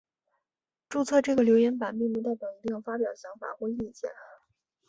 [0.89, 4.09] 注册这个留言版并不代表一定要发表想法或意见。